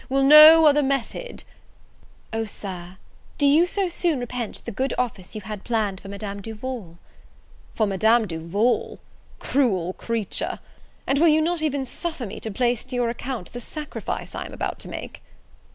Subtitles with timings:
[0.09, 1.43] will no other method"
[2.33, 2.97] "O, Sir,
[3.37, 6.97] do you so soon repent the good office you had planned for Madame Duval?"
[7.75, 8.97] "For Madame Duval!
[9.37, 10.57] cruel creature,
[11.05, 14.45] and will you not even suffer me to place to your account the sacrifice I
[14.47, 15.21] am about to make?"